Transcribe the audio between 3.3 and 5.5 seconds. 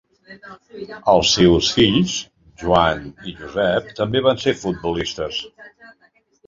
i Josep també van ser futbolistes.